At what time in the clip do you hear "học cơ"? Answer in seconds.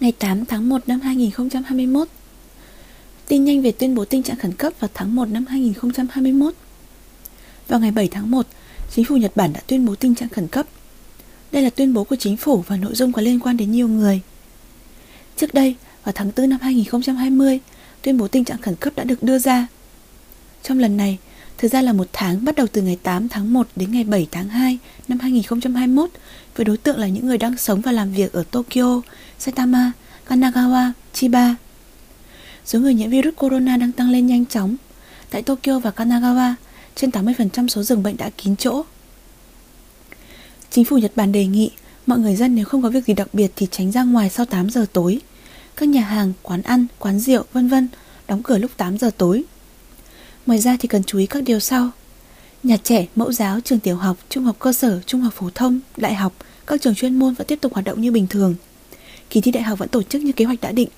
54.44-54.72